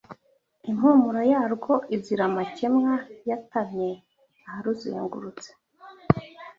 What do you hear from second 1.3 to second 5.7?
yarwo izira amakemwa yatamye aharuzengurutse.